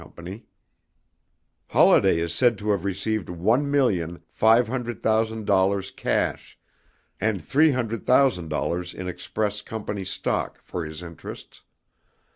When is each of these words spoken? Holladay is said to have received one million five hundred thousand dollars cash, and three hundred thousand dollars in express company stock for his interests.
Holladay 1.67 2.17
is 2.19 2.33
said 2.33 2.57
to 2.57 2.71
have 2.71 2.85
received 2.85 3.29
one 3.29 3.69
million 3.69 4.23
five 4.31 4.67
hundred 4.67 5.03
thousand 5.03 5.45
dollars 5.45 5.91
cash, 5.91 6.57
and 7.19 7.39
three 7.39 7.69
hundred 7.73 8.03
thousand 8.03 8.47
dollars 8.49 8.95
in 8.95 9.07
express 9.07 9.61
company 9.61 10.03
stock 10.03 10.59
for 10.59 10.83
his 10.83 11.03
interests. 11.03 11.61